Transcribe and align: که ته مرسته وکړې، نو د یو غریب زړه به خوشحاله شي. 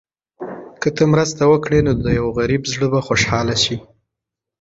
که 0.81 0.89
ته 0.95 1.03
مرسته 1.13 1.43
وکړې، 1.47 1.79
نو 1.85 1.93
د 2.03 2.05
یو 2.19 2.27
غریب 2.37 2.61
زړه 2.73 2.87
به 2.93 2.99
خوشحاله 3.07 3.55
شي. 3.63 3.77